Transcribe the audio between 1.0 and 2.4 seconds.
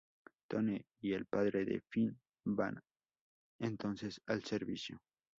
el padre de Finn